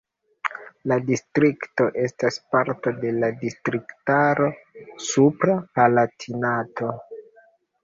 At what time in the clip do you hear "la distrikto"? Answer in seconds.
0.91-1.85